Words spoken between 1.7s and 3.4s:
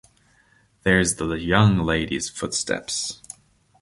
lady’s footsteps.